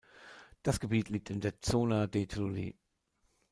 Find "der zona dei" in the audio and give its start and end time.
1.41-2.25